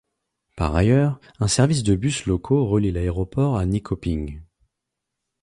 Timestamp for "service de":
1.47-1.93